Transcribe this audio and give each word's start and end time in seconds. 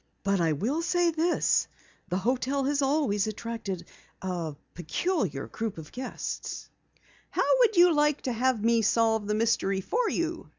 "But 0.23 0.41
I 0.41 0.53
will 0.53 0.81
say 0.81 1.11
this. 1.11 1.67
The 2.09 2.17
hotel 2.17 2.67
always 2.81 3.25
has 3.25 3.31
attracted 3.33 3.85
a 4.23 4.55
peculiar 4.73 5.45
group 5.45 5.77
of 5.77 5.91
guests." 5.91 6.71
"How 7.29 7.47
would 7.59 7.75
you 7.77 7.93
like 7.93 8.21
to 8.23 8.33
have 8.33 8.63
me 8.63 8.81
solve 8.81 9.27
the 9.27 9.35
mystery 9.35 9.79
for 9.79 10.09
you?" 10.09 10.49